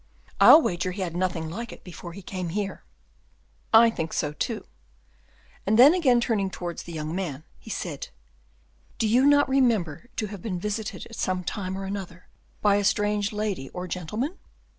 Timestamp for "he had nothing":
0.93-1.47